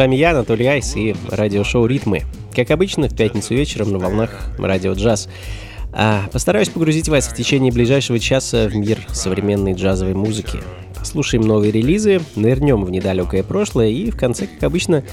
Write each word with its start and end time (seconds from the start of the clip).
Вами 0.00 0.16
я, 0.16 0.30
Анатолий 0.30 0.66
Айс 0.66 0.96
и 0.96 1.14
радиошоу 1.28 1.84
«Ритмы». 1.84 2.22
Как 2.56 2.70
обычно, 2.70 3.10
в 3.10 3.14
пятницу 3.14 3.52
вечером 3.52 3.92
на 3.92 3.98
волнах 3.98 4.30
радио 4.56 4.94
«Джаз». 4.94 5.28
А, 5.92 6.22
постараюсь 6.32 6.70
погрузить 6.70 7.10
вас 7.10 7.28
в 7.28 7.36
течение 7.36 7.70
ближайшего 7.70 8.18
часа 8.18 8.66
в 8.66 8.74
мир 8.74 8.96
современной 9.08 9.74
джазовой 9.74 10.14
музыки. 10.14 10.60
Послушаем 10.98 11.42
новые 11.42 11.70
релизы, 11.70 12.22
нырнем 12.34 12.82
в 12.82 12.90
недалекое 12.90 13.42
прошлое 13.42 13.88
и, 13.88 14.10
в 14.10 14.16
конце, 14.16 14.46
как 14.46 14.62
обычно, 14.62 15.04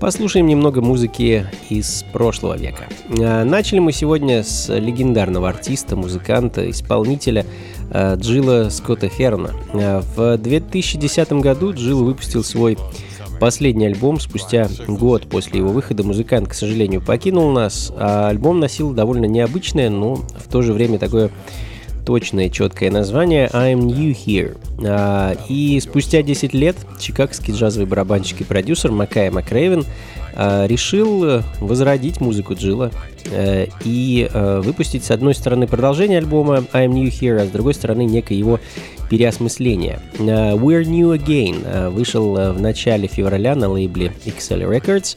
послушаем 0.00 0.46
немного 0.46 0.82
музыки 0.82 1.44
из 1.68 2.04
прошлого 2.12 2.56
века. 2.56 2.84
А, 3.20 3.42
начали 3.42 3.80
мы 3.80 3.90
сегодня 3.90 4.44
с 4.44 4.72
легендарного 4.72 5.48
артиста, 5.48 5.96
музыканта, 5.96 6.70
исполнителя 6.70 7.44
а, 7.90 8.14
Джилла 8.14 8.68
Скотта 8.70 9.08
Херна. 9.08 9.50
В 9.72 10.38
2010 10.38 11.32
году 11.32 11.72
Джилл 11.72 12.04
выпустил 12.04 12.44
свой 12.44 12.78
Последний 13.40 13.86
альбом 13.86 14.18
спустя 14.18 14.68
год 14.88 15.28
после 15.28 15.60
его 15.60 15.70
выхода 15.70 16.02
музыкант, 16.02 16.48
к 16.48 16.54
сожалению, 16.54 17.00
покинул 17.00 17.52
нас, 17.52 17.92
а 17.96 18.28
альбом 18.28 18.58
носил 18.58 18.92
довольно 18.92 19.26
необычное, 19.26 19.90
но 19.90 20.16
в 20.16 20.50
то 20.50 20.62
же 20.62 20.72
время 20.72 20.98
такое 20.98 21.30
точное, 22.04 22.48
четкое 22.48 22.90
название 22.90 23.48
I'm 23.52 23.82
New 23.82 24.12
Here. 24.12 24.56
А, 24.84 25.36
и 25.48 25.78
спустя 25.80 26.22
10 26.22 26.52
лет 26.54 26.76
чикагский 26.98 27.54
джазовый 27.54 27.86
барабанщик 27.86 28.40
и 28.40 28.44
продюсер 28.44 28.90
Макай 28.90 29.30
Макрейвен 29.30 29.84
а, 30.34 30.66
решил 30.66 31.42
возродить 31.60 32.20
музыку 32.20 32.54
Джилла 32.54 32.90
а, 33.30 33.66
и 33.84 34.28
а, 34.32 34.60
выпустить 34.62 35.04
с 35.04 35.10
одной 35.10 35.34
стороны 35.34 35.66
продолжение 35.66 36.18
альбома 36.18 36.64
I'm 36.72 36.88
New 36.88 37.08
Here, 37.08 37.40
а 37.40 37.46
с 37.46 37.50
другой 37.50 37.74
стороны 37.74 38.04
некое 38.04 38.38
его 38.38 38.58
переосмысления. 39.08 40.00
Uh, 40.14 40.56
We're 40.56 40.84
New 40.84 41.14
Again 41.14 41.64
uh, 41.64 41.90
вышел 41.90 42.36
uh, 42.36 42.52
в 42.52 42.60
начале 42.60 43.08
февраля 43.08 43.54
на 43.54 43.68
лейбле 43.68 44.12
XL 44.24 44.68
Records. 44.68 45.16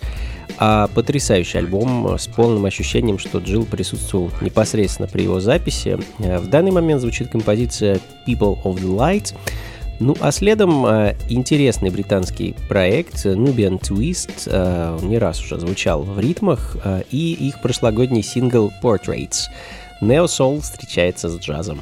А 0.57 0.88
потрясающий 0.88 1.59
альбом 1.59 2.18
с 2.19 2.28
полным 2.28 2.66
ощущением, 2.66 3.18
что 3.18 3.40
Джилл 3.40 3.66
присутствовал 3.66 4.30
непосредственно 4.41 5.07
при 5.07 5.24
его 5.24 5.40
записи. 5.40 5.97
В 6.19 6.47
данный 6.47 6.72
момент 6.72 7.01
звучит 7.01 7.30
композиция 7.30 8.00
People 8.28 8.62
of 8.63 8.75
the 8.75 8.96
Light. 8.96 9.34
Ну 10.01 10.16
а 10.19 10.31
следом 10.31 10.84
э, 10.88 11.16
интересный 11.30 11.91
британский 11.91 12.56
проект 12.68 13.24
Nubian 13.24 13.80
Twist, 13.80 14.47
э, 14.47 14.97
не 15.03 15.19
раз 15.19 15.40
уже 15.44 15.59
звучал 15.59 16.01
в 16.01 16.19
ритмах, 16.19 16.75
э, 16.84 17.03
и 17.12 17.34
их 17.34 17.62
прошлогодний 17.62 18.24
сингл 18.24 18.72
Portraits. 18.81 19.46
Neo 20.01 20.25
Soul 20.25 20.62
встречается 20.62 21.30
с 21.30 21.38
джазом. 21.38 21.81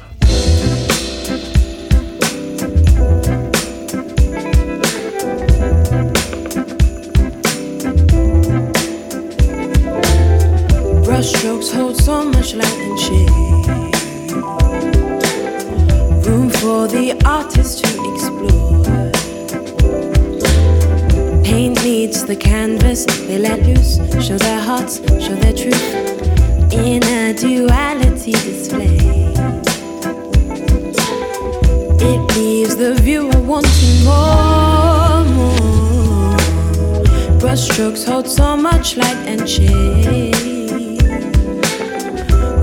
The 17.10 17.26
artist 17.28 17.84
to 17.84 17.90
explore. 18.12 18.84
Paint 21.42 21.82
meets 21.82 22.22
the 22.22 22.36
canvas, 22.36 23.04
they 23.26 23.38
let 23.38 23.60
loose, 23.66 23.96
show 24.24 24.38
their 24.38 24.60
hearts, 24.60 24.98
show 25.24 25.34
their 25.34 25.52
truth 25.52 26.72
in 26.72 27.02
a 27.02 27.34
duality 27.34 28.32
display. 28.32 28.98
It 32.10 32.36
leaves 32.36 32.76
the 32.76 32.94
viewer 33.00 33.40
wanting 33.40 34.04
more, 34.04 35.24
more. 35.36 36.36
Brushstrokes 37.40 38.04
hold 38.06 38.28
so 38.28 38.56
much 38.56 38.96
light 38.96 39.20
and 39.26 39.48
shade 39.48 40.36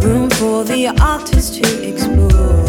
room 0.03 0.29
for 0.29 0.63
the 0.63 0.93
artist 1.01 1.55
to 1.55 1.67
explore. 1.85 2.66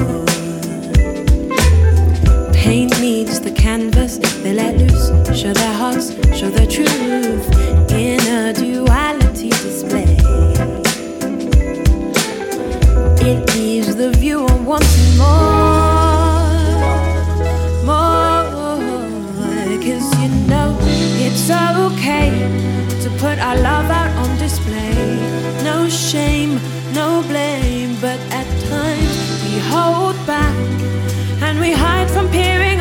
Canvas, 3.69 4.17
they 4.43 4.55
let 4.55 4.75
loose, 4.81 5.09
show 5.41 5.53
their 5.53 5.75
hearts, 5.83 6.07
show 6.39 6.51
their 6.57 6.71
truth 6.77 7.45
in 8.07 8.21
a 8.41 8.43
duality 8.65 9.51
display. 9.67 10.17
It 13.31 13.39
leaves 13.55 13.95
the 14.03 14.11
viewer 14.21 14.57
wanting 14.71 15.13
more, 15.23 16.49
more, 17.89 18.45
cause 19.85 20.09
you 20.21 20.31
know 20.51 20.71
it's 21.27 21.47
okay 21.87 22.31
to 23.03 23.09
put 23.23 23.37
our 23.47 23.59
love 23.71 23.89
out 24.01 24.13
on 24.23 24.31
display. 24.39 24.97
No 25.71 25.77
shame 25.91 26.53
no 27.01 27.09
blame, 27.31 27.93
but 28.01 28.19
at 28.41 28.49
times 28.73 29.15
we 29.45 29.53
hold 29.73 30.17
back 30.27 30.57
and 31.47 31.61
we 31.61 31.71
hide 31.73 32.11
from 32.11 32.27
peering 32.31 32.78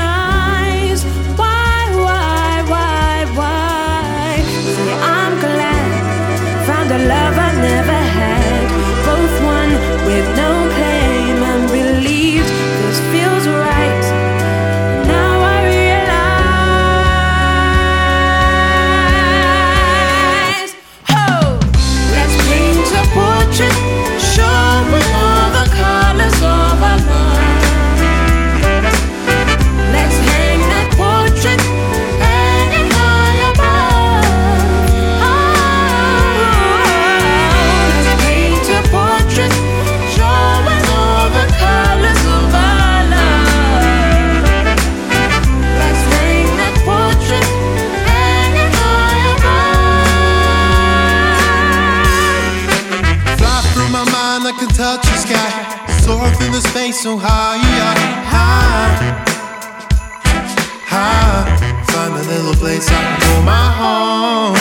so 57.07 57.15
high, 57.15 57.57
high, 58.35 58.91
high. 60.93 61.47
Find 61.91 62.13
a 62.13 62.23
little 62.33 62.53
place 62.55 62.85
I 62.89 62.99
can 62.99 63.17
call 63.23 63.41
my 63.43 63.67
home. 63.81 64.55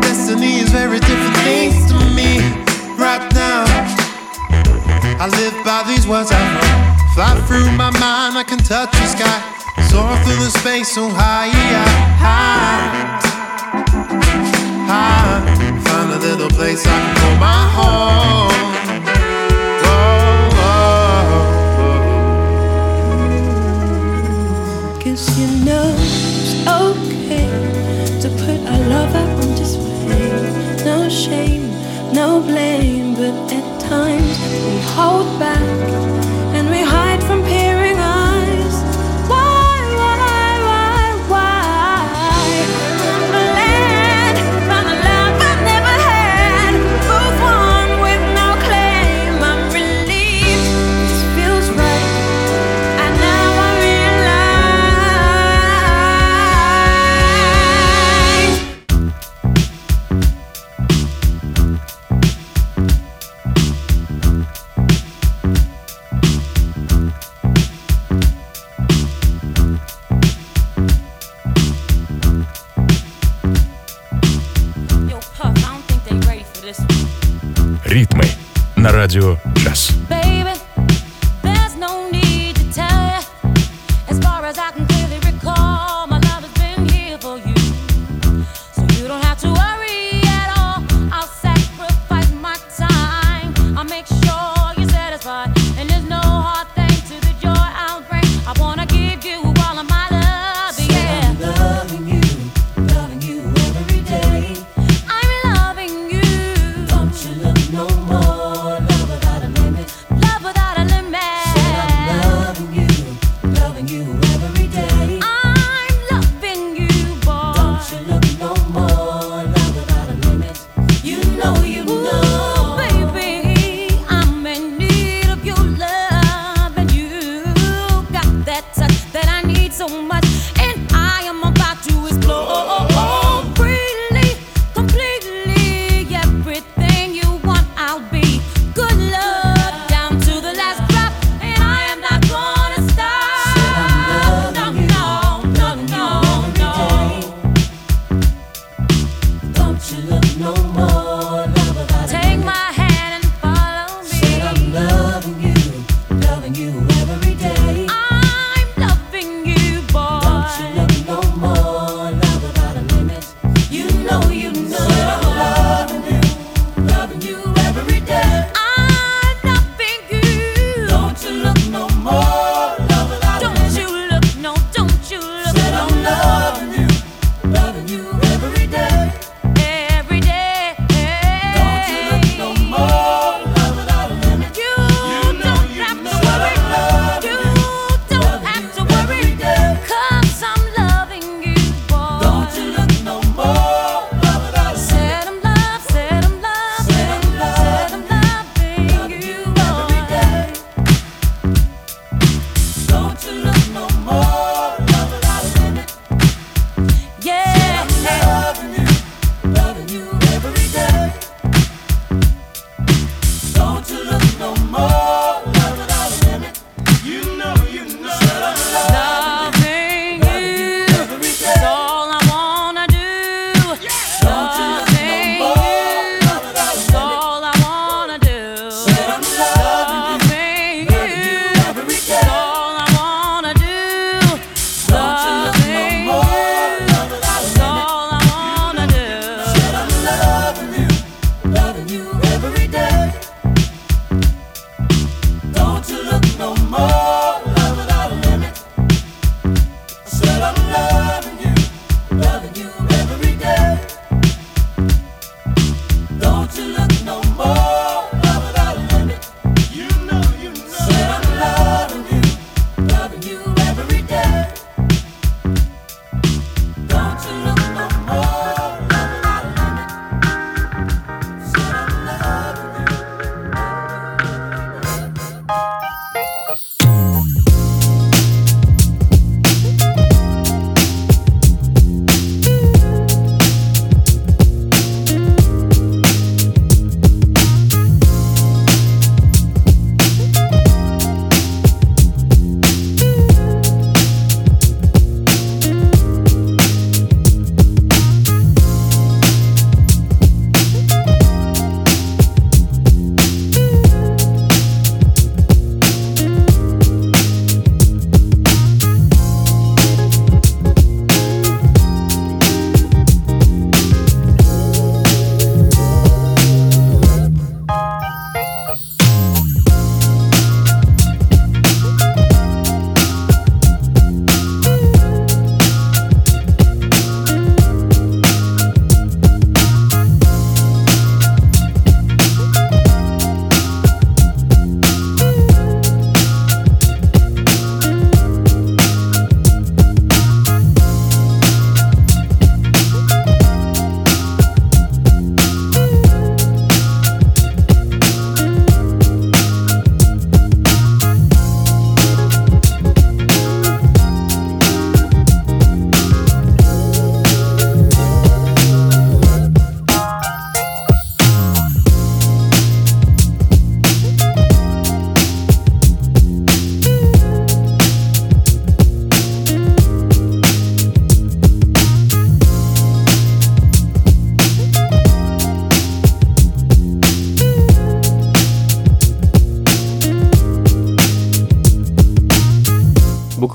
Destiny 0.00 0.60
is 0.64 0.70
very 0.72 0.98
different 0.98 1.36
things 1.44 1.76
to 1.92 1.96
me 2.16 2.40
right 2.96 3.20
now. 3.34 3.64
I 5.20 5.28
live 5.40 5.56
by 5.62 5.84
these 5.86 6.06
words 6.08 6.32
I 6.32 6.40
wrote. 6.54 7.12
Fly 7.12 7.36
through 7.46 7.68
my 7.76 7.90
mind, 8.00 8.38
I 8.42 8.44
can 8.48 8.60
touch 8.60 8.92
the 8.92 9.06
sky. 9.14 9.38
Soar 9.90 10.16
through 10.24 10.40
the 10.42 10.52
space 10.60 10.88
so 10.88 11.10
high, 11.10 11.52
high, 12.24 13.20
high. 14.88 15.40
Find 15.84 16.12
a 16.12 16.18
little 16.18 16.48
place 16.48 16.86
I 16.86 16.96
can 16.96 17.14
call 17.20 17.36
my 17.36 17.60
home. 17.76 18.81
display. 29.56 30.84
No 30.84 31.08
shame, 31.08 31.70
no 32.12 32.40
blame, 32.40 33.14
but 33.14 33.52
at 33.52 33.80
times 33.80 34.38
we 34.64 34.80
hold 34.94 35.38
back. 35.38 36.01
радио 79.14 79.51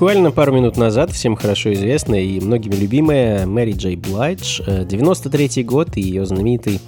Буквально 0.08 0.30
пару 0.30 0.54
минут 0.54 0.78
назад 0.78 1.12
всем 1.12 1.36
хорошо 1.36 1.70
известная 1.74 2.22
и 2.22 2.40
многими 2.40 2.74
любимая 2.76 3.44
Мэри 3.44 3.72
Джей 3.72 3.94
Блайдж, 3.94 4.62
93 4.66 5.62
год 5.64 5.98
и 5.98 6.00
ее 6.00 6.24
знаменитый 6.24 6.80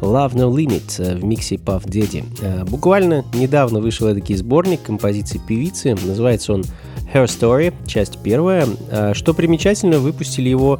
Love 0.00 0.34
No 0.34 0.48
Limit 0.54 1.18
в 1.18 1.24
миксе 1.24 1.56
Puff 1.56 1.86
Daddy. 1.86 2.22
Буквально 2.70 3.24
недавно 3.34 3.80
вышел 3.80 4.14
такой 4.14 4.36
сборник 4.36 4.80
композиций 4.82 5.40
певицы, 5.44 5.96
называется 6.06 6.52
он 6.52 6.62
Her 7.12 7.24
Story, 7.24 7.74
часть 7.84 8.18
первая. 8.22 8.64
Что 9.12 9.34
примечательно, 9.34 9.98
выпустили 9.98 10.48
его 10.48 10.78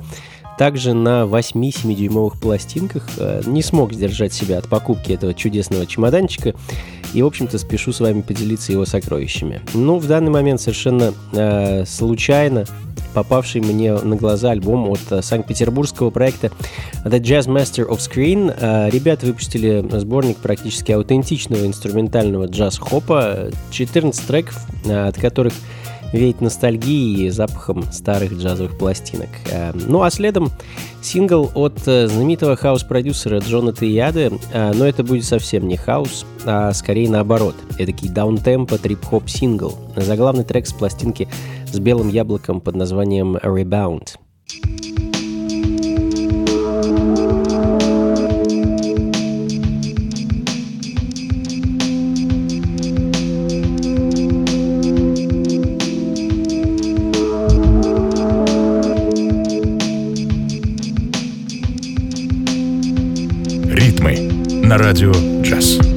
также 0.59 0.93
на 0.93 1.25
8 1.27 1.61
7-дюймовых 1.63 2.41
пластинках. 2.41 3.09
Не 3.47 3.63
смог 3.63 3.93
сдержать 3.93 4.33
себя 4.33 4.59
от 4.59 4.69
покупки 4.69 5.13
этого 5.13 5.33
чудесного 5.33 5.87
чемоданчика 5.87 6.55
и, 7.15 7.23
в 7.23 7.27
общем-то, 7.27 7.59
спешу 7.59 7.93
с 7.93 8.01
вами 8.01 8.21
поделиться 8.21 8.73
его 8.73 8.85
сокровищами. 8.85 9.63
Ну, 9.73 9.99
в 9.99 10.07
данный 10.07 10.31
момент 10.31 10.61
совершенно 10.61 11.15
э, 11.33 11.85
случайно 11.87 12.67
попавший 13.15 13.61
мне 13.61 13.95
на 13.95 14.17
глаза 14.17 14.51
альбом 14.51 14.89
от 14.91 15.01
э, 15.11 15.23
санкт-петербургского 15.23 16.11
проекта 16.11 16.51
The 17.05 17.21
Jazz 17.21 17.47
Master 17.47 17.89
of 17.89 17.99
Screen. 17.99 18.55
Э, 18.61 18.91
ребята 18.91 19.27
выпустили 19.27 19.85
сборник 19.99 20.37
практически 20.39 20.93
аутентичного 20.93 21.67
инструментального 21.67 22.47
джаз-хопа, 22.47 23.51
14 23.71 24.27
треков, 24.27 24.59
э, 24.85 25.09
от 25.09 25.17
которых 25.17 25.55
веет 26.13 26.41
ностальгией 26.41 27.27
и 27.27 27.31
запахом 27.31 27.83
старых 27.93 28.33
джазовых 28.33 28.79
пластинок. 28.79 29.29
Э, 29.51 29.73
ну 29.75 30.03
а 30.03 30.11
следом 30.11 30.51
сингл 31.03 31.51
от 31.55 31.87
э, 31.87 32.09
знаменитого 32.09 32.57
хаус-продюсера 32.57 33.41
Джона 33.41 33.73
Тияды, 33.73 34.33
э, 34.53 34.73
но 34.75 34.87
это 34.87 35.05
будет 35.05 35.25
совсем 35.25 35.69
не 35.69 35.77
хаус, 35.77 36.27
а 36.45 36.73
скорее 36.73 37.09
наоборот. 37.09 37.55
Эдакий 37.79 38.09
downtempo 38.09 38.79
трип-хоп 38.79 39.29
сингл, 39.29 39.75
заглавный 39.97 40.45
трек 40.45 40.67
с 40.67 40.73
пластинки 40.73 41.29
с 41.73 41.79
белым 41.79 42.09
яблоком 42.09 42.61
под 42.61 42.77
названием 42.77 43.37
Rebound. 43.37 44.17
на 44.49 44.88
Radio 64.99 65.13
Jazz. 65.43 65.88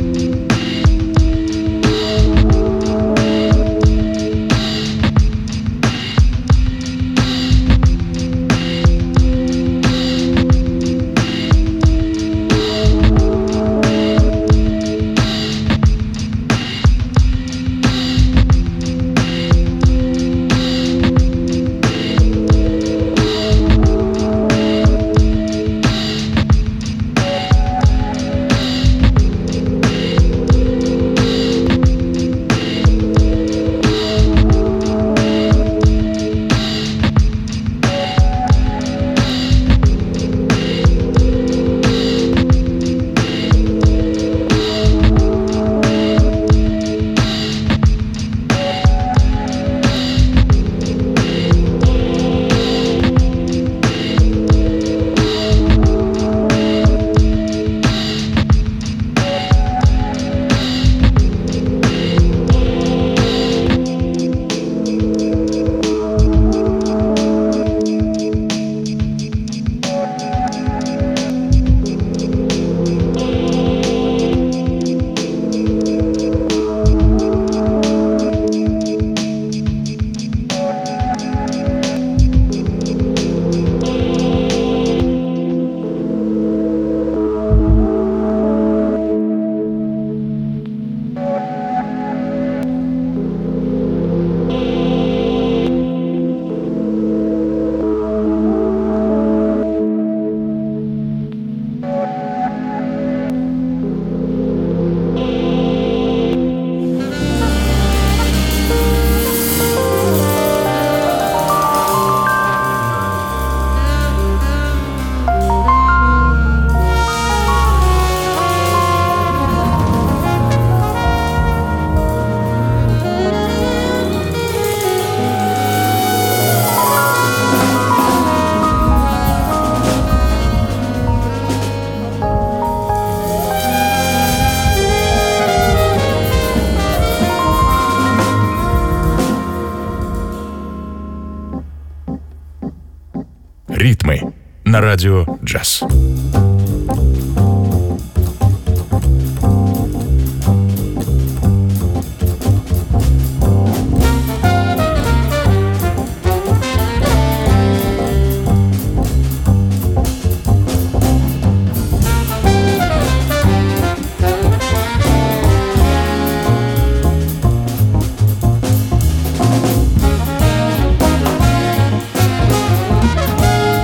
Радио 144.92 145.26
«Джаз». 145.42 145.86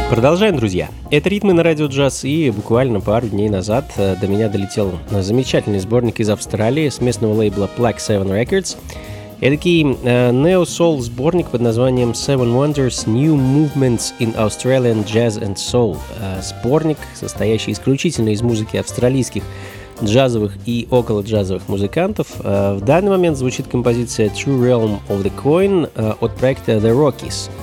Продолжаем, 0.10 0.58
друзья. 0.58 0.90
Это 1.10 1.30
«Ритмы 1.30 1.54
на 1.54 1.64
радио 1.64 1.86
джаз» 1.86 2.26
и 2.26 2.52
буквально 2.52 3.00
пару 3.00 3.30
дней 3.30 3.48
назад 3.48 3.86
э, 3.96 4.18
до 4.20 4.28
меня 4.28 4.50
долетел 4.50 4.92
замечательный 5.10 5.80
сборник 5.80 6.20
из 6.20 6.30
Австралии 6.30 6.90
с 6.90 7.00
местного 7.00 7.34
лейбла 7.34 7.70
Black 7.78 8.00
Seven 8.00 8.28
Records. 8.28 8.76
Эдакий 9.40 9.98
э, 10.04 10.32
нео-сол 10.34 11.00
сборник 11.00 11.48
под 11.48 11.62
названием 11.62 12.10
Seven 12.10 12.54
Wonders 12.54 13.10
New 13.10 13.36
Movements 13.38 14.12
in 14.20 14.36
Australian 14.36 15.06
Jazz 15.06 15.42
and 15.42 15.56
Soul. 15.56 15.98
Э, 16.20 16.42
сборник, 16.42 16.98
состоящий 17.16 17.72
исключительно 17.72 18.30
из 18.30 18.42
музыки 18.42 18.76
австралийских 18.76 19.44
джазовых 20.04 20.58
и 20.66 20.90
около 20.92 21.22
джазовых 21.22 21.70
музыкантов. 21.70 22.28
В 22.38 22.82
данный 22.82 23.10
момент 23.10 23.36
звучит 23.38 23.68
композиция 23.68 24.28
True 24.28 24.62
Realm 24.62 25.00
of 25.08 25.24
the 25.24 25.32
Coin 25.42 25.90
от 26.20 26.36
проекта 26.36 26.74
The 26.74 26.92
Rockies– 26.92 27.50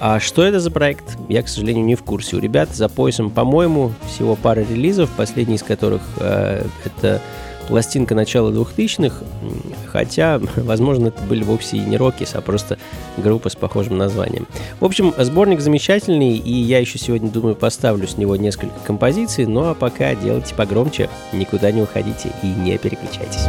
а 0.00 0.18
что 0.18 0.42
это 0.42 0.60
за 0.60 0.70
проект, 0.70 1.18
я, 1.28 1.42
к 1.42 1.48
сожалению, 1.48 1.84
не 1.84 1.94
в 1.94 2.02
курсе. 2.02 2.36
У 2.36 2.40
ребят 2.40 2.74
за 2.74 2.88
поясом, 2.88 3.30
по-моему, 3.30 3.92
всего 4.08 4.34
пара 4.34 4.60
релизов, 4.60 5.10
последний 5.16 5.56
из 5.56 5.62
которых 5.62 6.00
э, 6.18 6.64
это 6.84 7.20
пластинка 7.68 8.14
начала 8.14 8.50
2000-х, 8.50 9.24
хотя, 9.86 10.40
возможно, 10.56 11.08
это 11.08 11.22
были 11.22 11.44
вовсе 11.44 11.76
и 11.76 11.80
не 11.80 11.98
Рокис, 11.98 12.34
а 12.34 12.40
просто 12.40 12.78
группа 13.18 13.50
с 13.50 13.54
похожим 13.54 13.98
названием. 13.98 14.48
В 14.80 14.86
общем, 14.86 15.14
сборник 15.18 15.60
замечательный, 15.60 16.36
и 16.36 16.52
я 16.52 16.78
еще 16.78 16.98
сегодня, 16.98 17.30
думаю, 17.30 17.54
поставлю 17.54 18.08
с 18.08 18.16
него 18.16 18.36
несколько 18.36 18.78
композиций, 18.86 19.44
ну 19.44 19.68
а 19.68 19.74
пока 19.74 20.14
делайте 20.14 20.54
погромче, 20.54 21.10
никуда 21.32 21.70
не 21.72 21.82
уходите 21.82 22.32
и 22.42 22.46
не 22.46 22.78
переключайтесь. 22.78 23.46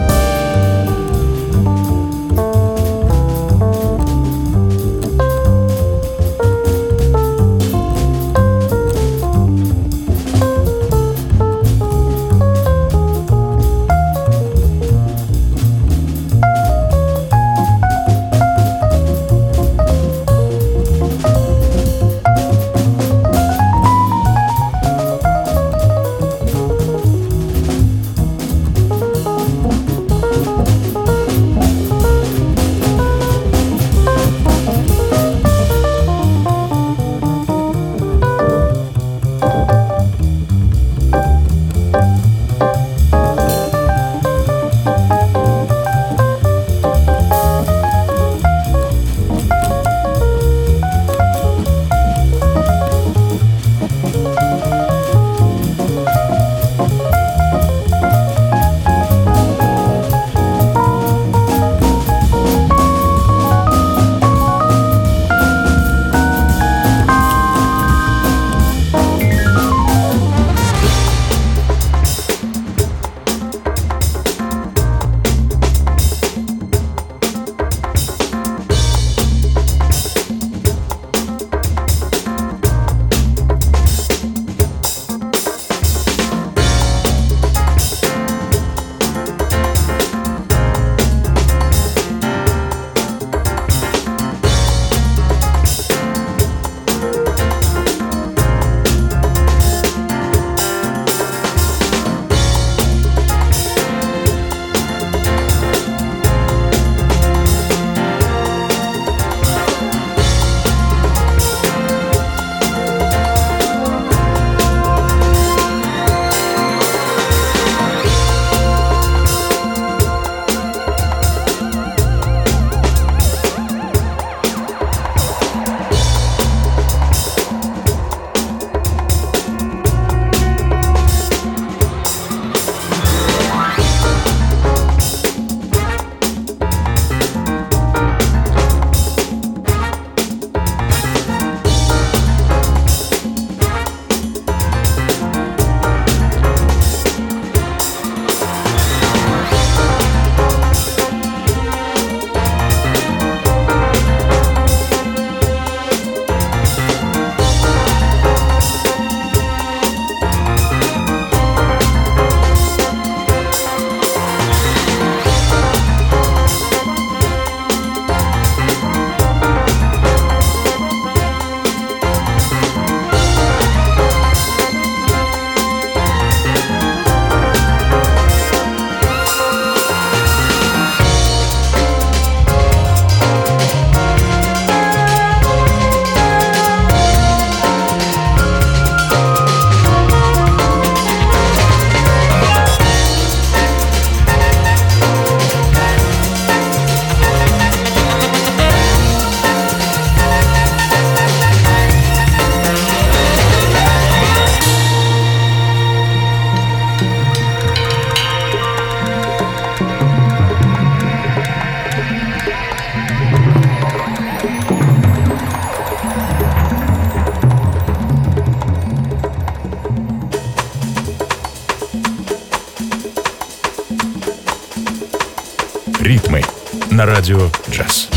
duo 227.31 227.49
Dress. 227.69 228.10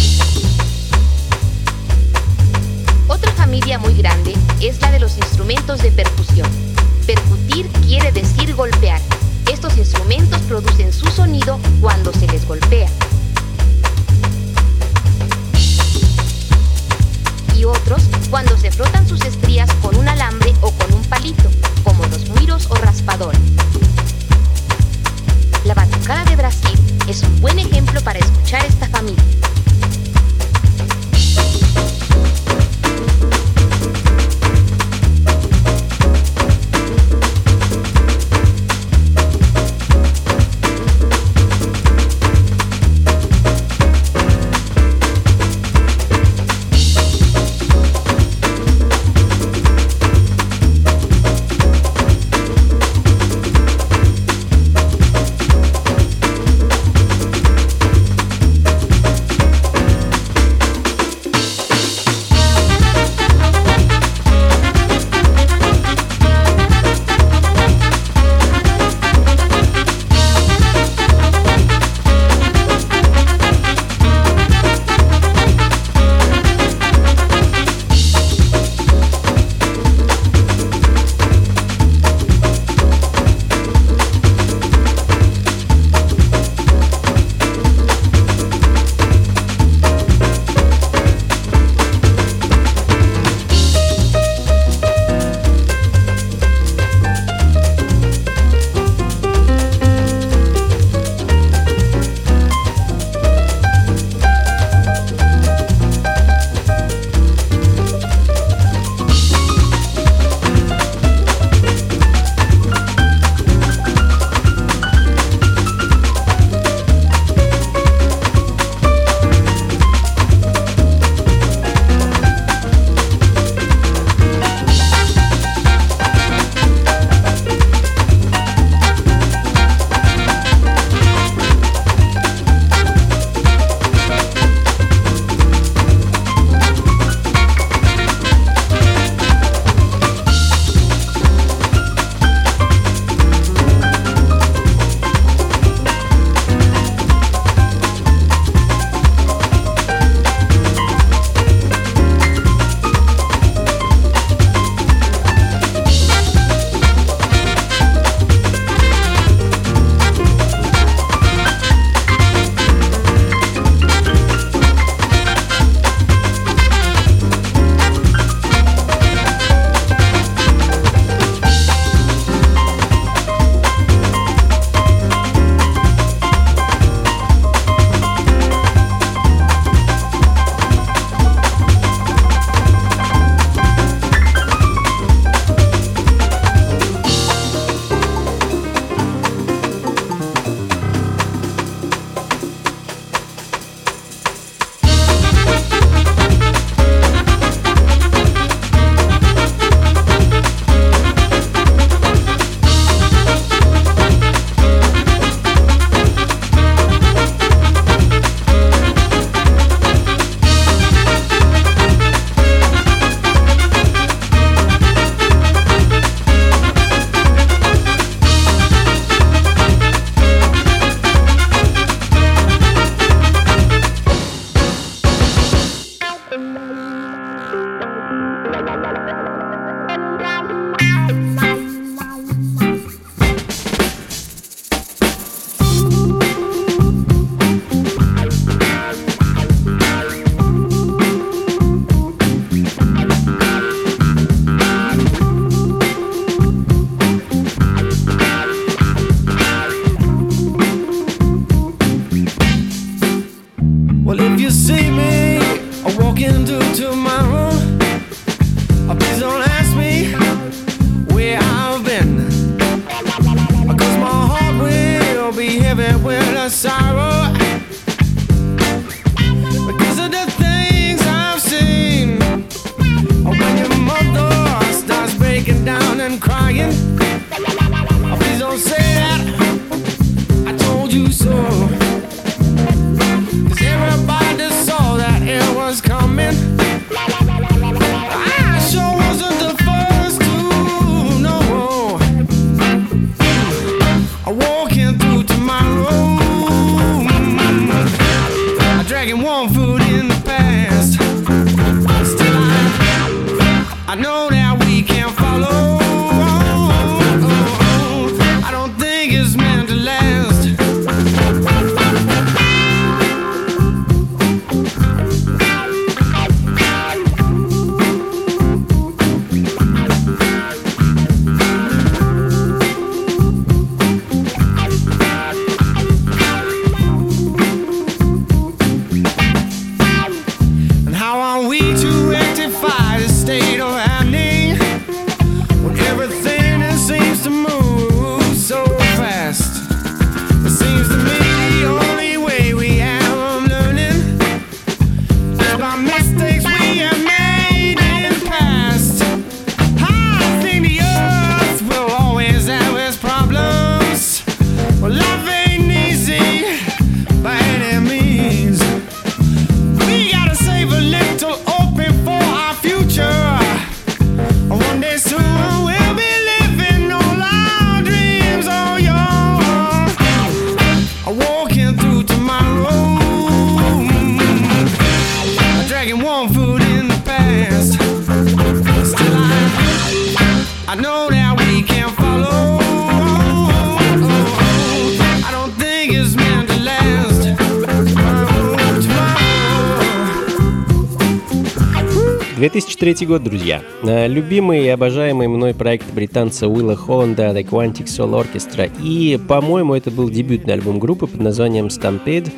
2003 392.76 393.06
год, 393.06 393.22
друзья. 393.22 393.62
Э, 393.84 394.08
любимый 394.08 394.64
и 394.64 394.68
обожаемый 394.68 395.28
мной 395.28 395.54
проект 395.54 395.92
британца 395.92 396.48
Уилла 396.48 396.74
Холланда 396.74 397.30
The 397.30 397.44
Quantic 397.44 397.84
Soul 397.84 398.20
Orchestra. 398.20 398.70
И, 398.82 399.18
по-моему, 399.28 399.74
это 399.74 399.90
был 399.90 400.10
дебютный 400.10 400.54
альбом 400.54 400.80
группы 400.80 401.06
под 401.06 401.20
названием 401.20 401.66
Stampede. 401.66 402.32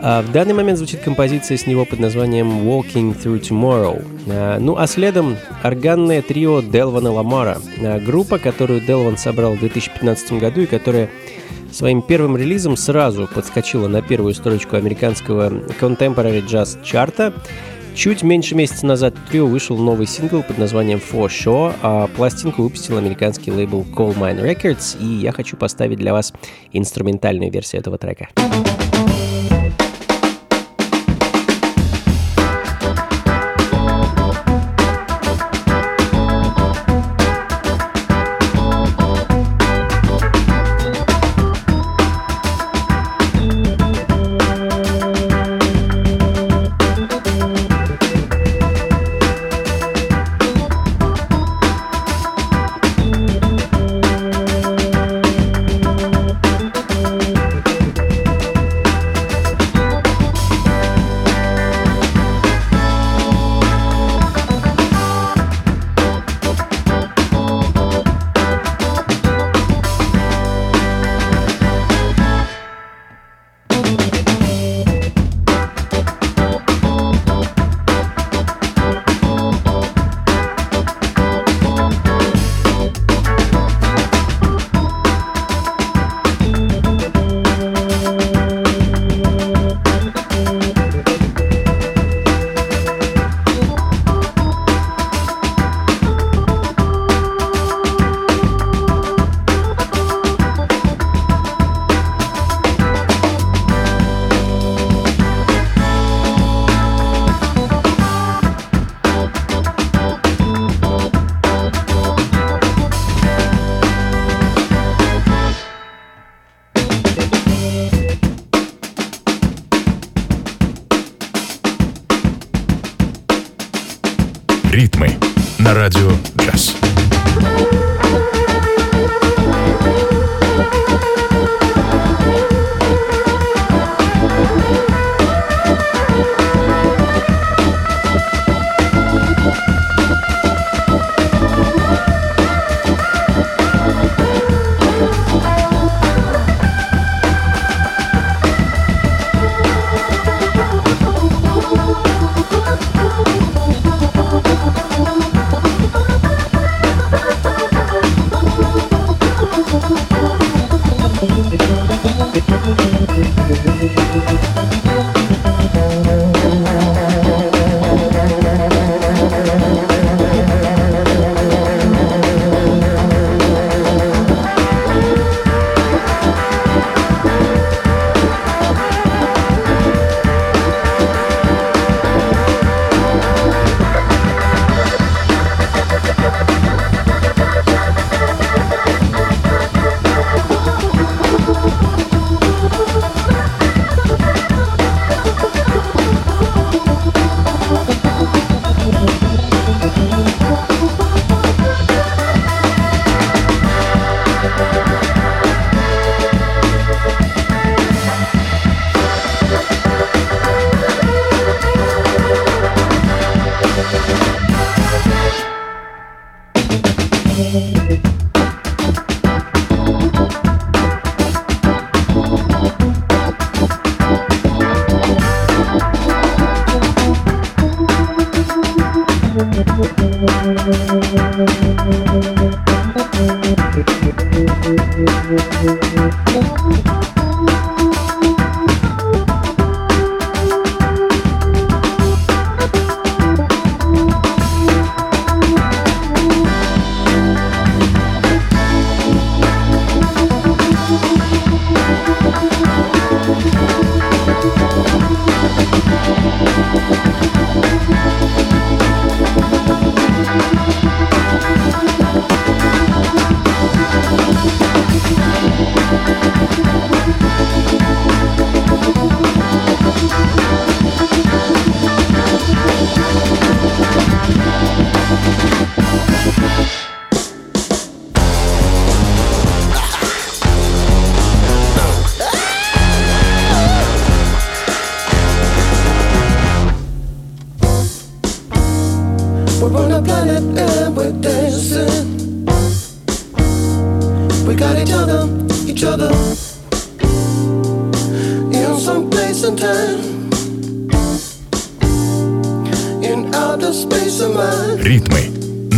А 0.00 0.22
в 0.22 0.32
данный 0.32 0.54
момент 0.54 0.78
звучит 0.78 1.00
композиция 1.00 1.58
с 1.58 1.66
него 1.66 1.84
под 1.84 1.98
названием 1.98 2.66
Walking 2.66 3.14
Through 3.14 3.40
Tomorrow. 3.40 4.04
Э, 4.26 4.58
ну 4.58 4.76
а 4.78 4.86
следом 4.86 5.36
органное 5.62 6.22
трио 6.22 6.62
Делвана 6.62 7.12
Ламара. 7.12 7.58
Э, 7.78 8.00
группа, 8.00 8.38
которую 8.38 8.80
Делван 8.80 9.18
собрал 9.18 9.54
в 9.54 9.60
2015 9.60 10.32
году 10.40 10.62
и 10.62 10.66
которая 10.66 11.10
своим 11.70 12.00
первым 12.00 12.36
релизом 12.36 12.76
сразу 12.76 13.28
подскочила 13.32 13.88
на 13.88 14.00
первую 14.00 14.32
строчку 14.34 14.76
американского 14.76 15.50
Contemporary 15.80 16.46
Jazz 16.46 16.82
чарта. 16.84 17.34
Чуть 17.94 18.24
меньше 18.24 18.56
месяца 18.56 18.86
назад 18.86 19.14
трио 19.30 19.46
вышел 19.46 19.78
новый 19.78 20.06
сингл 20.06 20.42
под 20.42 20.58
названием 20.58 20.98
For 20.98 21.28
Sure, 21.28 21.74
а 21.80 22.08
пластинку 22.08 22.62
выпустил 22.62 22.98
американский 22.98 23.52
лейбл 23.52 23.86
Coal 23.94 24.14
Mine 24.16 24.42
Records, 24.42 25.00
и 25.00 25.06
я 25.22 25.30
хочу 25.30 25.56
поставить 25.56 25.98
для 25.98 26.12
вас 26.12 26.32
инструментальную 26.72 27.52
версию 27.52 27.82
этого 27.82 27.96
трека. 27.96 28.28
Ритмы 28.34 28.73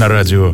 на 0.06 0.12
радио 0.12 0.52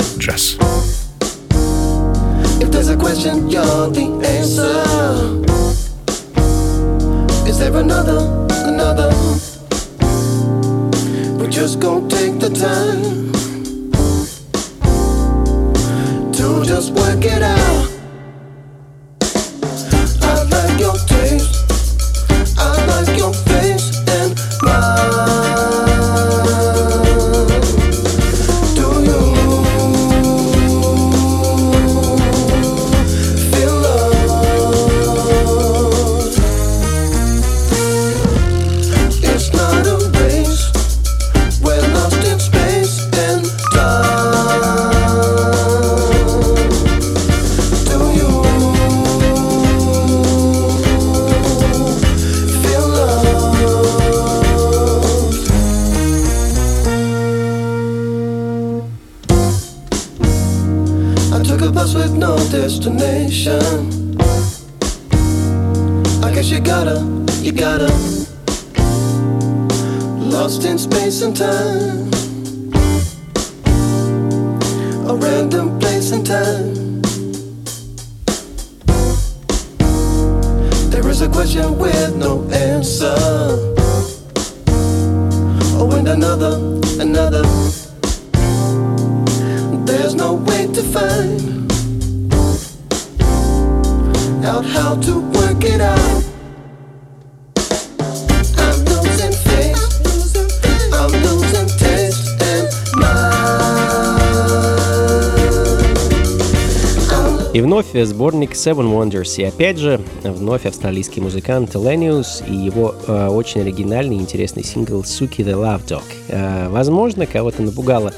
сборник 108.52 108.54
Seven 108.54 108.92
Wonders. 108.92 109.40
И 109.40 109.44
опять 109.44 109.78
же, 109.78 110.00
вновь 110.22 110.66
австралийский 110.66 111.20
музыкант 111.20 111.74
Lenius 111.74 112.46
и 112.46 112.54
его 112.54 112.94
э, 113.06 113.28
очень 113.28 113.62
оригинальный 113.62 114.16
и 114.16 114.20
интересный 114.20 114.64
сингл 114.64 115.02
Suki 115.02 115.38
the 115.38 115.54
Love 115.54 115.84
Dog. 115.86 116.02
Э, 116.28 116.68
возможно, 116.68 117.26
кого-то 117.26 117.62
напугало 117.62 118.12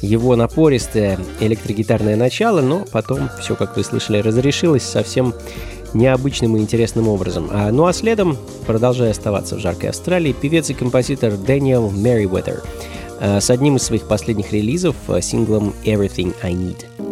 его 0.00 0.34
напористое 0.36 1.18
электрогитарное 1.40 2.16
начало, 2.16 2.60
но 2.60 2.84
потом 2.90 3.30
все, 3.40 3.54
как 3.54 3.76
вы 3.76 3.84
слышали, 3.84 4.18
разрешилось 4.18 4.82
совсем 4.82 5.32
необычным 5.94 6.56
и 6.56 6.60
интересным 6.60 7.08
образом. 7.08 7.48
А, 7.52 7.70
ну 7.70 7.86
а 7.86 7.92
следом, 7.92 8.36
продолжая 8.66 9.10
оставаться 9.10 9.56
в 9.56 9.60
жаркой 9.60 9.90
Австралии, 9.90 10.32
певец 10.32 10.70
и 10.70 10.74
композитор 10.74 11.36
Дэниел 11.36 11.90
Мерриуэдер 11.90 12.62
э, 13.20 13.40
с 13.40 13.50
одним 13.50 13.76
из 13.76 13.82
своих 13.82 14.08
последних 14.08 14.52
релизов, 14.52 14.96
э, 15.08 15.20
синглом 15.20 15.72
Everything 15.84 16.34
I 16.42 16.52
Need. 16.52 17.11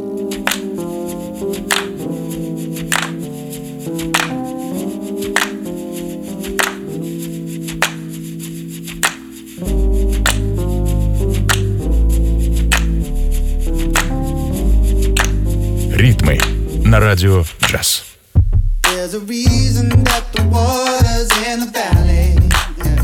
на 17.00 17.00
радио 17.00 17.44
«Джаз». 17.62 18.04
There's 18.84 19.14
a 19.14 19.20
reason 19.20 19.90
that 20.04 20.24
the 20.34 20.44
water's 20.54 21.32
in 21.50 21.60
the 21.60 21.70
valley. 21.80 22.28
Yeah. 22.78 23.02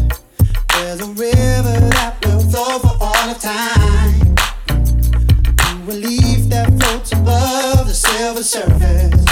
There's 0.74 1.02
a 1.02 1.12
river 1.26 1.78
that 1.96 2.14
will 2.24 2.44
flow 2.52 2.80
for 2.80 2.96
all 3.08 3.30
of 3.34 3.40
time. 3.40 4.36
You 5.68 5.92
a 5.94 5.96
leaf 6.08 6.42
that 6.54 6.68
floats 6.80 7.12
above 7.14 7.88
the 7.88 7.98
silver 8.08 8.44
surface. 8.44 9.26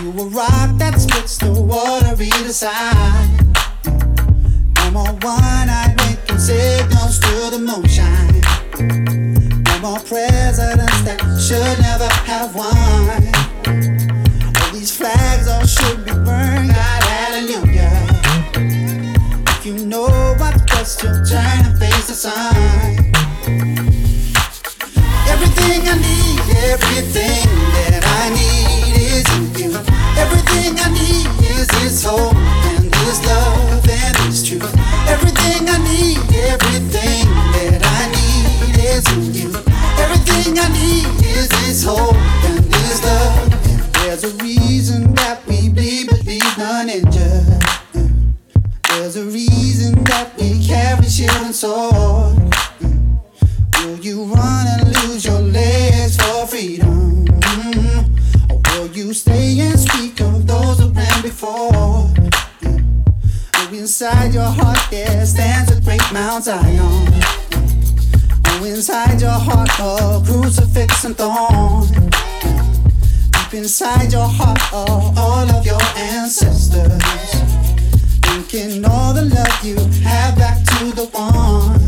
You 0.00 0.08
a 0.24 0.26
rock 0.40 0.70
that 0.82 0.94
splits 1.00 1.36
the 1.38 1.52
water 1.52 2.14
either 2.22 2.56
side. 2.64 3.30
No 4.76 4.90
more 4.96 5.14
one-eyed 5.34 5.94
making 6.04 6.38
signals 6.38 7.18
to 7.24 7.34
the 7.54 7.60
moonshine 7.68 8.38
more 9.83 9.99
presidents 9.99 11.01
that 11.03 11.19
should 11.35 11.75
never 11.83 12.07
have 12.23 12.55
won. 12.55 12.71
All 14.55 14.71
these 14.71 14.95
flags 14.95 15.49
all 15.49 15.65
should 15.65 16.05
be 16.05 16.13
burned, 16.23 16.71
God, 16.71 17.03
hallelujah. 17.03 17.91
If 19.59 19.65
you 19.65 19.85
know 19.85 20.07
what's 20.39 20.63
best, 20.71 21.03
you'll 21.03 21.19
turn 21.25 21.67
and 21.67 21.77
face 21.77 22.07
the 22.07 22.15
sun. 22.15 22.55
Everything 25.27 25.83
I 25.91 25.99
need, 25.99 26.39
everything 26.63 27.43
that 27.75 28.03
I 28.07 28.31
need 28.39 29.03
is 29.03 29.27
in 29.35 29.51
you. 29.59 29.75
Everything 30.15 30.79
I 30.79 30.87
need 30.95 31.27
is 31.59 31.67
His 31.83 32.01
hope 32.05 32.35
and 32.71 32.87
His 33.03 33.19
love 33.25 33.83
and 33.89 34.15
His 34.23 34.47
truth. 34.47 34.63
Everything 35.11 35.67
I 35.67 35.77
need, 35.83 36.23
everything 36.39 36.62
Everything 40.33 40.59
I 40.59 40.67
need 40.69 41.25
is 41.25 41.51
His 41.61 41.83
hope 41.83 42.15
and 42.15 42.65
His 42.65 43.03
love. 43.03 43.53
If 43.65 43.93
There's 43.93 44.23
a 44.23 44.43
reason 44.43 45.13
that 45.13 45.45
we 45.45 45.69
bleed 45.69 46.07
but 46.09 46.25
leave 46.25 46.57
none 46.57 46.89
injured. 46.89 47.61
There's 48.89 49.15
a 49.15 49.25
reason 49.25 50.03
that 50.05 50.33
we 50.39 50.65
carry 50.65 51.05
shield 51.05 51.45
and 51.45 51.53
sword. 51.53 52.35
Will 53.77 53.99
you 53.99 54.23
run 54.23 54.67
and 54.79 54.87
lose 55.05 55.23
your 55.23 55.39
legs 55.39 56.17
for 56.17 56.47
freedom? 56.47 57.25
Or 58.49 58.59
will 58.73 58.87
you 58.87 59.13
stay 59.13 59.59
and 59.59 59.79
speak 59.79 60.19
of 60.19 60.47
those 60.47 60.79
who 60.79 60.89
ran 60.89 61.21
before? 61.21 62.09
Inside 63.71 64.33
your 64.33 64.49
heart 64.49 64.79
there 64.89 65.25
stands 65.25 65.69
a 65.71 65.79
great 65.81 66.01
Mount 66.11 66.45
Zion 66.45 67.42
inside 68.61 69.19
your 69.19 69.31
heart 69.31 69.69
a 69.79 70.21
crucifix 70.25 71.05
and 71.05 71.17
thorn. 71.17 71.87
Deep 73.31 73.53
inside 73.53 74.11
your 74.11 74.27
heart 74.27 74.61
are 74.71 75.13
all 75.17 75.49
of 75.49 75.65
your 75.65 75.81
ancestors. 75.97 77.01
Thinking 78.21 78.85
all 78.85 79.13
the 79.13 79.23
love 79.23 79.63
you 79.63 79.77
have 80.03 80.37
back 80.37 80.57
to 80.57 80.91
the 80.93 81.05
one. 81.11 81.81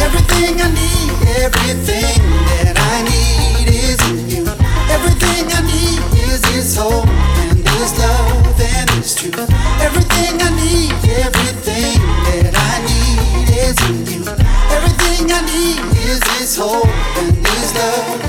Everything 0.00 0.60
I 0.60 0.68
need, 0.72 1.10
everything 1.44 2.18
that 2.48 2.76
I 2.78 3.02
need 3.04 3.68
is 3.68 4.00
in 4.08 4.18
you. 4.30 4.44
Everything 4.88 5.44
I 5.52 5.60
need 5.66 6.00
is 6.30 6.44
His 6.46 6.76
hope 6.76 7.06
and 7.06 7.68
His 7.68 7.98
love 7.98 8.60
and 8.60 8.90
His 8.90 9.14
truth. 9.14 9.50
Everything 9.80 10.40
I 10.40 10.50
need, 10.56 10.92
everything 11.26 12.27
I 15.30 15.40
need 15.42 15.80
is 16.08 16.22
His 16.38 16.56
hope 16.56 16.86
and 17.18 17.46
His 17.46 17.74
love. 17.74 18.27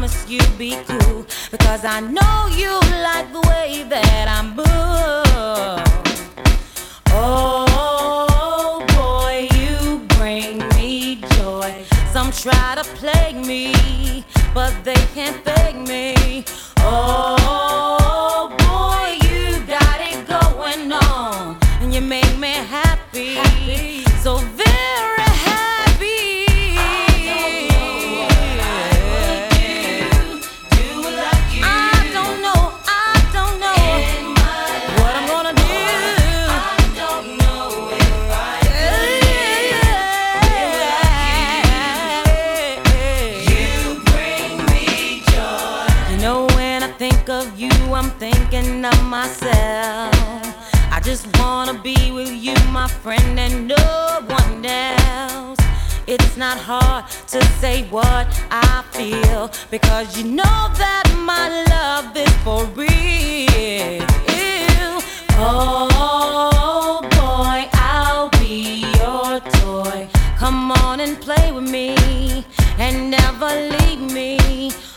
promise 0.00 0.30
you 0.30 0.40
be 0.56 0.78
cool 0.86 1.26
because 1.50 1.84
I 1.84 2.00
know 2.00 2.48
you 2.56 2.72
like 3.02 3.30
the 3.34 3.40
way 3.50 3.84
that 3.90 4.28
I'm 4.28 4.56
moving. 4.56 4.69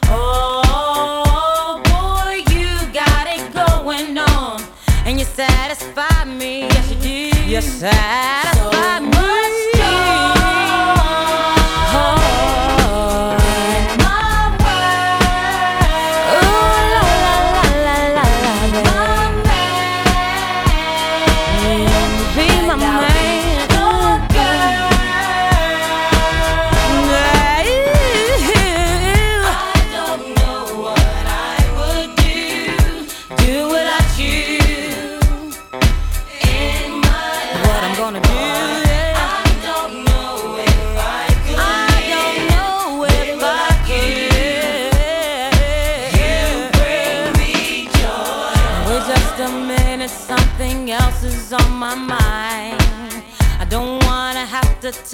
Oh, 0.05 0.63
satisfy 5.34 6.25
me. 6.25 6.61
Yes, 6.61 6.91
You 7.47 7.61
satisfy 7.61 8.99
so 8.99 9.05
me. 9.05 9.12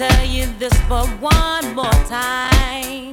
tell 0.08 0.24
you 0.24 0.46
this 0.58 0.72
but 0.88 1.06
one 1.20 1.74
more 1.74 1.98
time. 2.08 3.10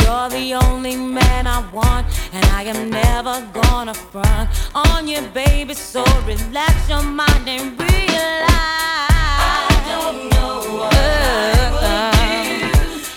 You're 0.00 0.28
the 0.28 0.58
only 0.66 0.96
man 0.96 1.46
I 1.46 1.60
want, 1.70 2.04
and 2.32 2.44
I 2.46 2.62
am 2.64 2.90
never 2.90 3.46
gonna 3.52 3.94
front 3.94 4.50
on 4.74 5.06
you, 5.06 5.20
baby. 5.32 5.74
So 5.74 6.02
relax 6.26 6.88
your 6.88 7.02
mind 7.02 7.48
and 7.48 7.78
realize. 7.78 8.50
I 8.50 9.82
don't 9.92 10.20
know 10.32 10.54
what 10.78 10.94
uh, 10.94 11.14
I 11.16 11.70
would 11.74 11.84
uh, 11.84 12.10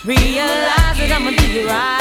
do. 0.03 0.09
Realize 0.09 0.97
that 0.99 1.11
I'ma 1.11 1.31
do 1.31 1.47
you 1.51 1.67
right. 1.67 1.98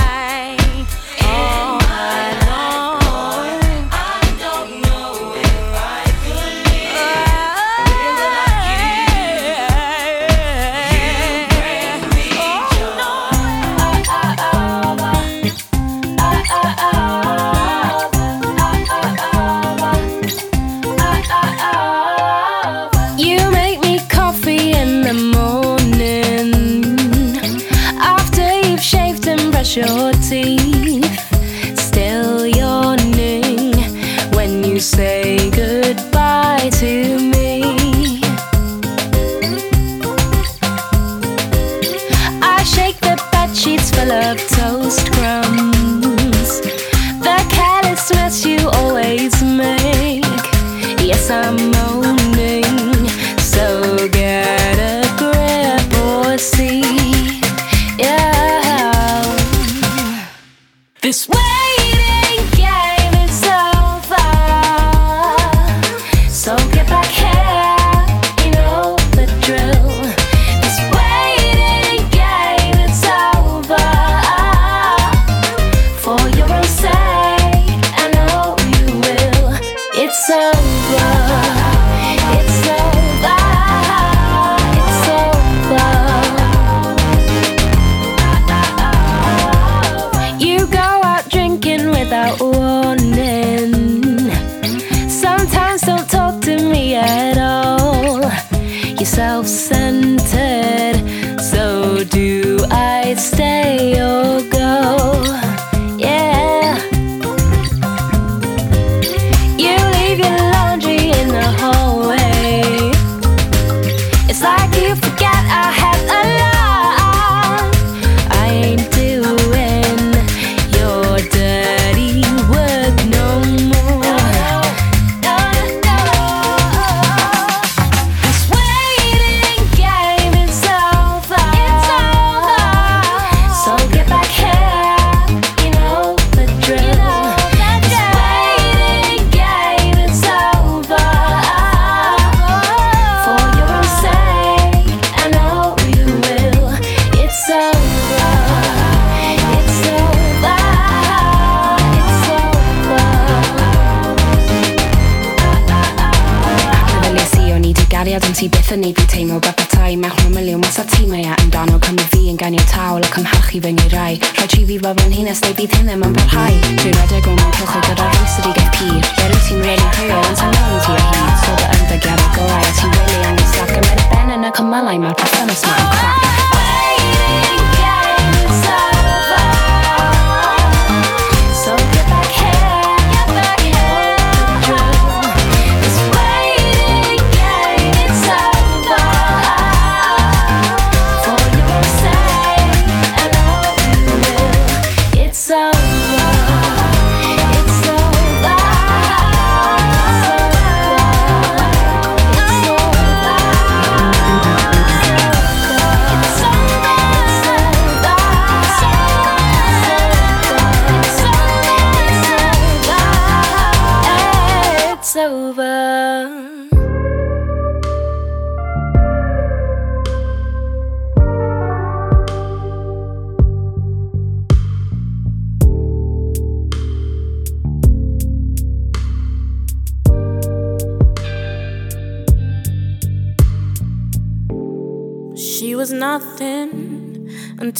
ti 158.39 158.47
byth 158.55 158.69
yn 158.71 158.85
neud 158.85 158.99
i 159.03 159.05
teimlo 159.11 159.41
bebetai 159.43 159.97
Mewn 159.99 160.13
hwmyliw 160.21 160.61
mas 160.63 160.77
a 160.79 160.85
ti 160.87 161.09
mae 161.11 161.25
a 161.27 161.35
amdano. 161.43 161.81
Cymru 161.83 162.05
fi 162.13 162.29
yn 162.31 162.39
ganio 162.39 162.63
tawl 162.71 163.03
ac 163.03 163.19
ymharchu 163.19 163.59
fy 163.65 163.73
neu 163.75 163.91
rai. 163.91 164.15
Rhaid 164.37 164.53
tri 164.53 164.63
fi 164.69 164.77
fel 164.85 165.03
yn 165.03 165.17
hyn 165.17 165.27
neu 165.27 165.57
bydd 165.59 165.75
hyn 165.75 165.91
ddim 165.91 166.07
yn 166.07 166.15
parhau 166.21 166.61
Dwi'n 166.69 166.95
rhedeg 167.01 167.27
o 167.27 167.35
mewn 167.35 167.53
cylchau 167.59 167.83
gyda 167.89 168.07
rhys 168.13 168.39
ydi 168.39 168.55
gaeth 168.61 168.73
pyr 168.79 168.95
Ie 168.95 169.29
rwyt 169.33 169.45
ti'n 169.49 169.67
rili 169.67 169.91
cryo 169.99 170.23
ond 170.23 170.39
ti'n 170.39 170.55
mewn 170.55 170.81
ti 170.87 170.95
o 170.95 171.05
hyd 171.11 171.37
So 171.43 171.59
dy 171.59 171.69
ymddygiad 171.81 172.27
o 172.27 172.33
golau 172.39 172.63
a 172.63 172.75
ti'n 172.79 172.99
wely 173.01 173.21
angen 173.33 173.55
slac 173.57 173.77
Ymwneud 173.81 174.11
ben 174.15 174.35
yn 174.39 174.51
y 174.53 174.57
cymalau 174.61 175.07
mae'r 175.07 175.23
perthynas 175.25 175.67
ma'n 175.67 175.95
crap. 175.97 176.29
Baby 176.55 177.58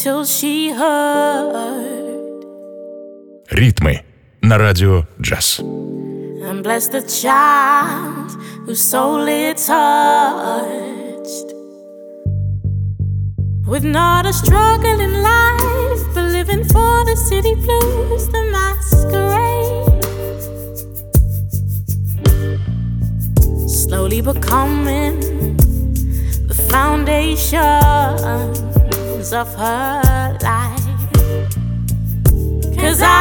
till 0.03 0.25
she 0.25 0.71
heard. 0.71 1.55
Ритмы 3.51 4.03
на 4.43 4.59
радио 4.59 5.05
джаз. 5.21 5.59
And 5.59 6.63
bless 6.63 6.87
the 6.89 7.03
child 7.03 8.31
whose 8.65 8.81
soul 8.81 9.27
it 9.27 9.57
touched. 9.57 11.53
With 13.67 13.85
not 13.85 14.25
a 14.25 14.33
struggle 14.33 15.01
in 15.01 15.21
life, 15.21 16.03
but 16.15 16.31
living 16.31 16.63
for 16.65 17.05
the 17.05 17.17
city 17.29 17.57
blues, 17.57 18.29
the 18.35 18.43
masquerade. 18.55 20.05
Slowly 23.69 24.21
becoming 24.21 25.19
the 26.47 26.55
foundation 26.71 28.78
of 29.19 29.53
her 29.57 30.39
life. 30.43 30.79
Cause 32.79 33.01
I 33.03 33.19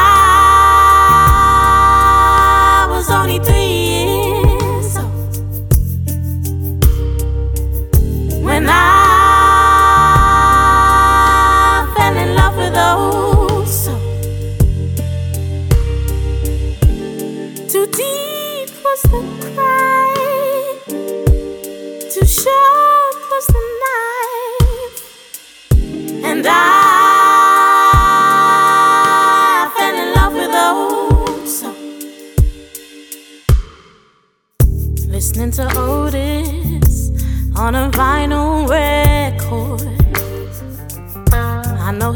was 2.90 3.10
only 3.10 3.40
three 3.40 3.57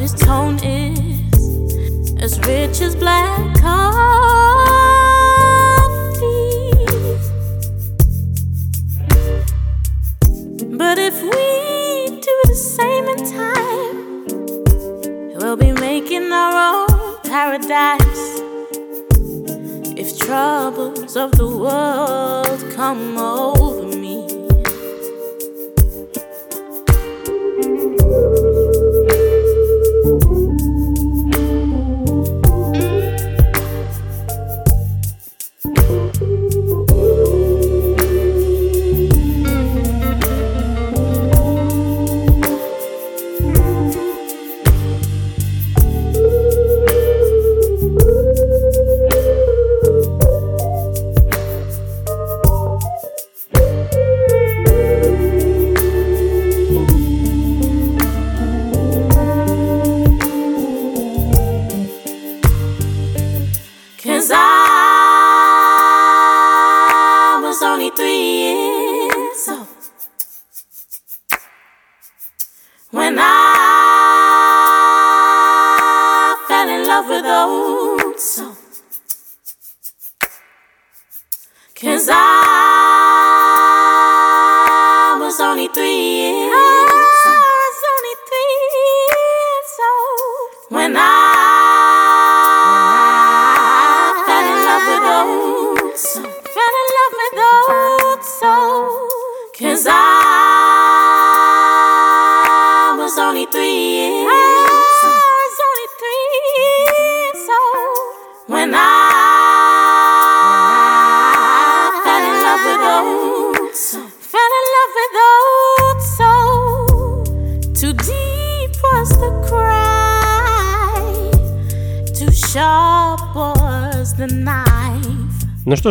his 0.02 0.14
tone 0.16 0.58
is 0.64 1.22
as 2.18 2.40
rich 2.40 2.82
as 2.82 2.96
black 2.96 3.38
coffee. 3.60 3.92
But 10.76 10.98
if 10.98 11.22
we 11.22 12.20
do 12.20 12.36
the 12.46 12.56
same 12.56 13.06
in 13.14 13.18
time, 13.40 14.16
we'll 15.36 15.56
be 15.56 15.72
making 15.72 16.32
our 16.32 16.56
own 16.72 17.20
paradise. 17.22 18.42
If 19.96 20.18
troubles 20.18 21.16
of 21.16 21.34
the 21.34 21.48
world 21.48 22.60
come 22.74 23.20
over 23.20 23.96
me. 23.98 24.01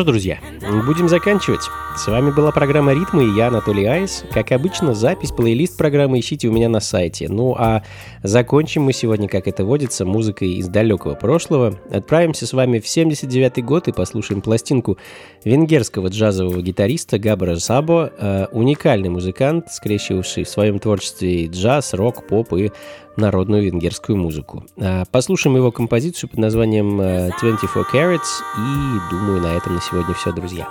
Ж, 0.01 0.05
друзья, 0.05 0.38
будем 0.86 1.09
заканчивать. 1.09 1.68
С 2.01 2.07
вами 2.07 2.30
была 2.30 2.51
программа 2.51 2.94
«Ритмы» 2.94 3.24
и 3.24 3.36
я, 3.36 3.48
Анатолий 3.48 3.84
Айс. 3.84 4.24
Как 4.32 4.53
обычно, 4.53 4.94
запись, 4.94 5.32
плейлист 5.32 5.76
программы 5.76 6.18
ищите 6.18 6.48
у 6.48 6.51
меня 6.51 6.70
на 6.70 6.80
сайте. 6.80 7.28
Ну 7.28 7.55
а 7.59 7.82
закончим 8.22 8.84
мы 8.84 8.94
сегодня, 8.94 9.28
как 9.28 9.46
это 9.46 9.66
водится, 9.66 10.07
музыкой 10.07 10.53
из 10.53 10.68
далекого 10.68 11.14
прошлого. 11.14 11.78
Отправимся 11.90 12.46
с 12.46 12.55
вами 12.55 12.78
в 12.78 12.88
79 12.88 13.62
год 13.62 13.88
и 13.88 13.92
послушаем 13.92 14.40
пластинку 14.40 14.96
венгерского 15.44 16.09
джазового 16.09 16.62
гитариста 16.62 17.18
Габра 17.18 17.57
Сабо. 17.57 18.11
Э, 18.18 18.46
уникальный 18.51 19.11
музыкант, 19.11 19.70
скрещивавший 19.70 20.44
в 20.44 20.48
своем 20.48 20.78
творчестве 20.78 21.48
джаз, 21.48 21.92
рок, 21.92 22.26
поп 22.26 22.55
и 22.55 22.72
народную 23.16 23.62
венгерскую 23.62 24.16
музыку. 24.16 24.64
А, 24.78 25.05
Послушаем 25.12 25.57
его 25.57 25.70
композицию 25.70 26.30
под 26.30 26.38
названием 26.38 26.98
э, 26.98 27.28
24 27.42 27.84
Carats 27.92 28.40
и 28.57 29.14
думаю, 29.14 29.42
на 29.42 29.55
этом 29.55 29.74
на 29.74 29.82
сегодня 29.82 30.14
все, 30.14 30.32
друзья. 30.32 30.66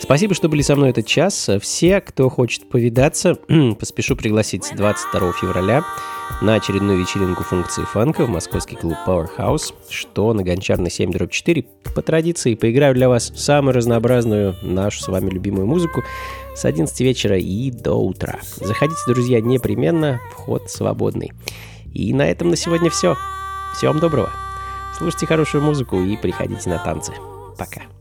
Спасибо, 0.00 0.34
что 0.34 0.48
были 0.48 0.62
со 0.62 0.76
мной 0.76 0.90
этот 0.90 1.06
час. 1.06 1.48
Все, 1.60 2.00
кто 2.00 2.28
хочет 2.28 2.68
повидаться, 2.68 3.34
поспешу 3.80 4.14
пригласить 4.16 4.70
22 4.76 5.32
февраля 5.32 5.84
на 6.42 6.54
очередную 6.54 7.00
вечеринку 7.00 7.42
функции 7.42 7.82
фанка 7.82 8.26
в 8.26 8.28
московский 8.28 8.76
клуб 8.76 8.96
Powerhouse, 9.06 9.74
что 9.88 10.32
на 10.32 10.42
Гончарной 10.42 10.90
7 10.90 11.28
4 11.28 11.64
по 11.94 12.02
традиции 12.02 12.54
поиграю 12.54 12.94
для 12.94 13.08
вас 13.08 13.32
самую 13.34 13.74
разнообразную 13.74 14.54
нашу 14.62 15.00
с 15.00 15.08
вами 15.08 15.30
любимую 15.30 15.66
музыку 15.66 16.02
с 16.54 16.64
11 16.64 17.00
вечера 17.00 17.38
и 17.38 17.70
до 17.70 17.94
утра. 17.94 18.40
Заходите, 18.56 19.00
друзья, 19.06 19.40
непременно, 19.40 20.20
вход 20.32 20.70
свободный. 20.70 21.32
И 21.92 22.12
на 22.12 22.30
этом 22.30 22.50
на 22.50 22.56
сегодня 22.56 22.90
все. 22.90 23.16
Всего 23.74 23.92
вам 23.92 24.00
доброго. 24.00 24.30
Слушайте 24.96 25.26
хорошую 25.26 25.62
музыку 25.62 26.00
и 26.00 26.16
приходите 26.16 26.68
на 26.68 26.78
танцы. 26.78 27.12
Пока. 27.58 27.95